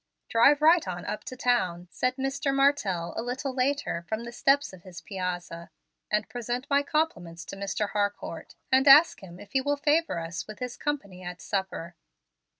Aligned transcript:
"Drive 0.29 0.63
right 0.63 0.87
on 0.87 1.05
up 1.05 1.23
to 1.25 1.37
town," 1.37 1.87
said 1.91 2.15
Mr. 2.15 2.51
Martell, 2.51 3.13
a 3.15 3.21
little 3.21 3.53
later, 3.53 4.03
from 4.09 4.23
the 4.23 4.31
steps 4.31 4.73
of 4.73 4.81
his 4.81 4.99
piazza, 4.99 5.69
"and 6.09 6.27
present 6.27 6.65
my 6.71 6.81
compliments 6.81 7.45
to 7.45 7.55
Mr. 7.55 7.89
Harcourt, 7.91 8.55
and 8.71 8.87
ask 8.87 9.21
him 9.21 9.39
if 9.39 9.51
he 9.51 9.61
will 9.61 9.77
favor 9.77 10.17
us 10.17 10.47
with 10.47 10.57
his 10.57 10.75
company 10.75 11.21
at 11.23 11.39
supper." 11.39 11.95